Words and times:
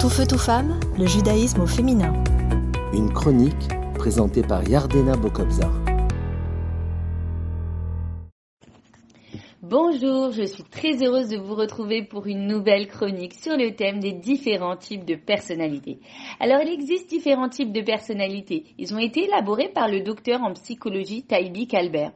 Tout 0.00 0.10
feu, 0.10 0.24
tout 0.28 0.38
femme, 0.38 0.78
le 0.96 1.06
judaïsme 1.06 1.62
au 1.62 1.66
féminin. 1.66 2.12
Une 2.92 3.12
chronique 3.12 3.68
présentée 3.96 4.42
par 4.42 4.62
Yardena 4.68 5.16
Bokobzar. 5.16 5.72
Bonjour, 9.60 10.30
je 10.30 10.44
suis 10.44 10.62
très 10.62 11.02
heureuse 11.02 11.30
de 11.30 11.36
vous 11.36 11.56
retrouver 11.56 12.04
pour 12.04 12.28
une 12.28 12.46
nouvelle 12.46 12.86
chronique 12.86 13.34
sur 13.34 13.56
le 13.56 13.74
thème 13.74 13.98
des 13.98 14.12
différents 14.12 14.76
types 14.76 15.04
de 15.04 15.16
personnalités. 15.16 15.98
Alors 16.38 16.60
il 16.62 16.72
existe 16.72 17.10
différents 17.10 17.48
types 17.48 17.72
de 17.72 17.82
personnalités. 17.82 18.66
Ils 18.78 18.94
ont 18.94 18.98
été 18.98 19.24
élaborés 19.24 19.68
par 19.68 19.88
le 19.88 20.02
docteur 20.02 20.42
en 20.42 20.52
psychologie 20.52 21.24
Taïbi 21.24 21.66
Calbert. 21.66 22.12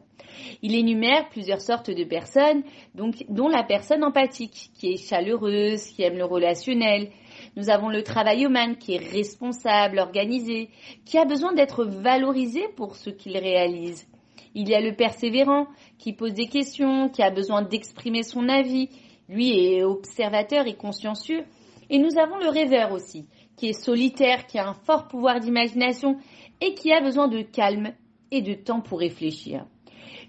Il 0.62 0.74
énumère 0.74 1.28
plusieurs 1.28 1.60
sortes 1.60 1.90
de 1.90 2.04
personnes, 2.04 2.62
donc, 2.94 3.24
dont 3.28 3.48
la 3.48 3.64
personne 3.64 4.04
empathique, 4.04 4.70
qui 4.74 4.92
est 4.92 4.96
chaleureuse, 4.96 5.82
qui 5.88 6.02
aime 6.02 6.16
le 6.16 6.24
relationnel. 6.24 7.10
Nous 7.56 7.70
avons 7.70 7.88
le 7.88 8.02
travail 8.02 8.44
humain, 8.44 8.74
qui 8.74 8.94
est 8.94 9.10
responsable, 9.10 9.98
organisé, 9.98 10.70
qui 11.04 11.18
a 11.18 11.24
besoin 11.24 11.52
d'être 11.52 11.84
valorisé 11.84 12.68
pour 12.76 12.96
ce 12.96 13.10
qu'il 13.10 13.36
réalise. 13.36 14.06
Il 14.54 14.68
y 14.68 14.74
a 14.74 14.80
le 14.80 14.94
persévérant, 14.94 15.66
qui 15.98 16.12
pose 16.12 16.34
des 16.34 16.48
questions, 16.48 17.08
qui 17.08 17.22
a 17.22 17.30
besoin 17.30 17.62
d'exprimer 17.62 18.22
son 18.22 18.48
avis. 18.48 18.88
Lui 19.28 19.50
est 19.50 19.82
observateur 19.82 20.66
et 20.66 20.74
consciencieux. 20.74 21.44
Et 21.88 21.98
nous 21.98 22.18
avons 22.18 22.38
le 22.38 22.48
rêveur 22.48 22.92
aussi, 22.92 23.26
qui 23.56 23.68
est 23.68 23.72
solitaire, 23.72 24.46
qui 24.46 24.58
a 24.58 24.68
un 24.68 24.74
fort 24.74 25.08
pouvoir 25.08 25.40
d'imagination 25.40 26.18
et 26.60 26.74
qui 26.74 26.92
a 26.92 27.00
besoin 27.00 27.28
de 27.28 27.42
calme 27.42 27.92
et 28.30 28.42
de 28.42 28.54
temps 28.54 28.80
pour 28.80 29.00
réfléchir. 29.00 29.66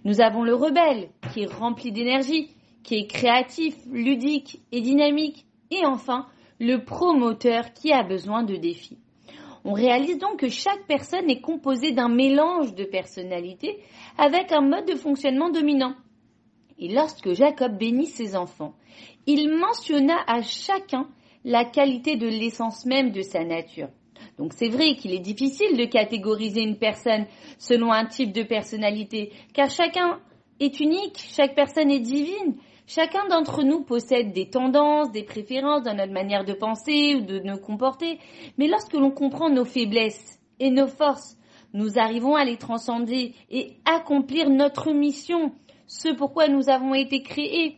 Nous 0.06 0.20
avons 0.20 0.44
le 0.44 0.54
rebelle, 0.54 1.10
qui 1.34 1.44
est 1.44 1.54
rempli 1.54 1.92
d'énergie, 1.92 2.50
qui 2.84 2.96
est 2.96 3.08
créatif, 3.08 3.76
ludique 3.90 4.60
et 4.72 4.82
dynamique. 4.82 5.46
Et 5.72 5.86
enfin, 5.86 6.28
le 6.60 6.84
promoteur 6.84 7.74
qui 7.74 7.92
a 7.92 8.04
besoin 8.04 8.44
de 8.44 8.56
défis. 8.56 8.98
On 9.66 9.74
réalise 9.74 10.18
donc 10.18 10.40
que 10.40 10.50
chaque 10.50 10.86
personne 10.88 11.30
est 11.30 11.40
composée 11.40 11.92
d'un 11.92 12.10
mélange 12.10 12.76
de 12.76 12.84
personnalités 12.84 13.80
avec 14.18 14.52
un 14.52 14.62
mode 14.62 14.88
de 14.88 14.96
fonctionnement 14.96 15.50
dominant. 15.50 15.96
Et 16.78 16.90
lorsque 16.94 17.34
Jacob 17.34 17.78
bénit 17.78 18.08
ses 18.08 18.36
enfants, 18.36 18.74
il 19.26 19.50
mentionna 19.50 20.18
à 20.28 20.42
chacun 20.42 21.08
la 21.46 21.66
qualité 21.66 22.18
de 22.18 22.28
l'essence 22.28 22.86
même 22.86 23.12
de 23.12 23.22
sa 23.22 23.44
nature. 23.44 23.90
Donc 24.38 24.54
c'est 24.54 24.70
vrai 24.70 24.96
qu'il 24.96 25.14
est 25.14 25.20
difficile 25.20 25.78
de 25.78 25.86
catégoriser 25.86 26.62
une 26.62 26.78
personne 26.78 27.26
selon 27.58 27.92
un 27.92 28.06
type 28.06 28.34
de 28.34 28.44
personnalité, 28.44 29.32
car 29.54 29.70
chacun 29.70 30.20
est 30.60 30.80
unique, 30.80 31.18
chaque 31.18 31.56
personne 31.56 31.92
est 31.92 32.00
divine. 32.00 32.56
Chacun 32.86 33.28
d'entre 33.28 33.64
nous 33.64 33.82
possède 33.82 34.34
des 34.34 34.50
tendances, 34.50 35.12
des 35.12 35.24
préférences 35.24 35.84
dans 35.84 35.96
notre 35.96 36.12
manière 36.12 36.44
de 36.44 36.54
penser 36.54 37.16
ou 37.16 37.22
de 37.22 37.40
nous 37.40 37.58
comporter. 37.58 38.20
Mais 38.58 38.68
lorsque 38.68 38.94
l'on 38.94 39.12
comprend 39.12 39.50
nos 39.50 39.66
faiblesses 39.66 40.40
et 40.60 40.70
nos 40.70 40.88
forces, 40.88 41.38
nous 41.74 41.98
arrivons 41.98 42.36
à 42.36 42.46
les 42.46 42.58
transcender 42.58 43.34
et 43.50 43.78
accomplir 43.86 44.50
notre 44.50 44.92
mission, 44.92 45.54
ce 45.88 46.10
pourquoi 46.10 46.48
nous 46.48 46.70
avons 46.70 46.94
été 46.94 47.24
créés. 47.24 47.78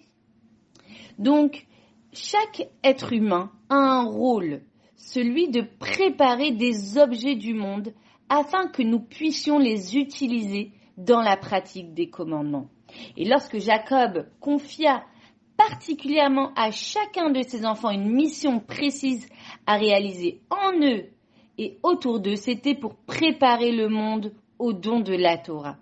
Donc, 1.20 1.66
chaque 2.12 2.68
être 2.84 3.14
humain 3.14 3.52
a 3.70 3.76
un 3.76 4.04
rôle 4.04 4.62
celui 5.06 5.50
de 5.50 5.62
préparer 5.62 6.52
des 6.52 6.98
objets 6.98 7.36
du 7.36 7.54
monde 7.54 7.94
afin 8.30 8.68
que 8.68 8.82
nous 8.82 9.00
puissions 9.00 9.60
les 9.60 9.98
utiliser 9.98 10.72
dans 10.98 11.22
la 11.22 11.38
pratique 11.38 11.94
des 11.94 12.10
commandements. 12.10 12.70
Et 13.18 13.26
lorsque 13.26 13.60
Jacob 13.60 14.28
confia 14.40 15.04
particulièrement 15.58 16.52
à 16.56 16.72
chacun 16.72 17.30
de 17.30 17.42
ses 17.42 17.66
enfants 17.66 17.92
une 17.92 18.12
mission 18.12 18.60
précise 18.60 19.28
à 19.66 19.78
réaliser 19.78 20.42
en 20.50 20.74
eux 20.82 21.06
et 21.58 21.78
autour 21.84 22.20
d'eux, 22.20 22.36
c'était 22.36 22.76
pour 22.76 22.96
préparer 22.96 23.72
le 23.72 23.88
monde 23.88 24.34
au 24.60 24.74
don 24.74 25.00
de 25.00 25.14
la 25.14 25.38
Torah. 25.38 25.78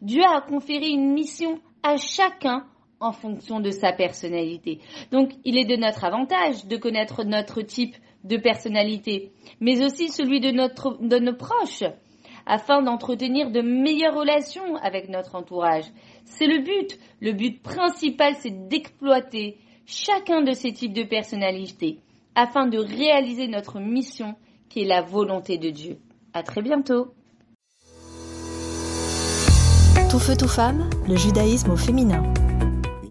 Dieu 0.00 0.22
a 0.22 0.40
conféré 0.40 0.88
une 0.88 1.12
mission 1.12 1.60
à 1.82 1.96
chacun 1.96 2.64
en 3.00 3.12
fonction 3.12 3.60
de 3.60 3.70
sa 3.70 3.92
personnalité. 3.92 4.80
Donc, 5.10 5.32
il 5.44 5.58
est 5.58 5.64
de 5.64 5.76
notre 5.76 6.04
avantage 6.04 6.66
de 6.66 6.76
connaître 6.76 7.24
notre 7.24 7.62
type 7.62 7.94
de 8.24 8.36
personnalité, 8.36 9.32
mais 9.60 9.84
aussi 9.84 10.08
celui 10.08 10.40
de, 10.40 10.50
de 10.50 11.18
nos 11.18 11.34
proches, 11.34 11.84
afin 12.46 12.80
d'entretenir 12.82 13.50
de 13.50 13.60
meilleures 13.60 14.14
relations 14.14 14.76
avec 14.76 15.08
notre 15.08 15.34
entourage. 15.34 15.84
C'est 16.24 16.46
le 16.46 16.62
but. 16.62 16.98
Le 17.20 17.32
but 17.32 17.60
principal, 17.62 18.34
c'est 18.38 18.68
d'exploiter 18.68 19.58
chacun 19.84 20.42
de 20.42 20.52
ces 20.52 20.72
types 20.72 20.92
de 20.92 21.02
personnalités 21.02 21.98
afin 22.34 22.66
de 22.66 22.78
réaliser 22.78 23.48
notre 23.48 23.80
mission 23.80 24.34
qui 24.68 24.82
est 24.82 24.86
la 24.86 25.02
volonté 25.02 25.58
de 25.58 25.70
Dieu. 25.70 25.98
À 26.32 26.42
très 26.42 26.62
bientôt. 26.62 27.14
Tout 30.10 30.18
feu, 30.18 30.36
tout 30.36 30.48
femme, 30.48 30.88
le 31.08 31.16
judaïsme 31.16 31.70
au 31.72 31.76
féminin. 31.76 32.22